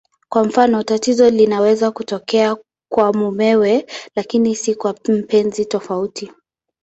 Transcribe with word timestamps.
Kwa 0.29 0.43
mfano, 0.43 0.83
tatizo 0.83 1.29
linaweza 1.29 1.91
kutokea 1.91 2.57
kwa 2.89 3.13
mumewe 3.13 3.85
lakini 4.15 4.55
si 4.55 4.75
kwa 4.75 4.95
mpenzi 5.09 5.65
tofauti. 5.65 6.31